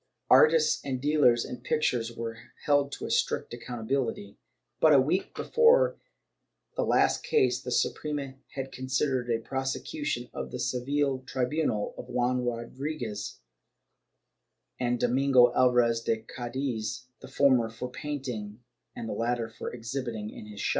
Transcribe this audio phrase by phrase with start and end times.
[0.31, 4.39] Artists and dealers in^ pictures were held to a strict accountability.
[4.79, 5.99] But a week before
[6.75, 12.43] the last case, the Suprema had considered a prosecution by the Seville tribunal of Juan
[12.43, 13.41] Rodriguez
[14.79, 18.63] and Domingo Alvarez of Cadiz, the former for painting
[18.95, 20.67] and the latter for exhibiting in his shop a' Archive hist, nacional.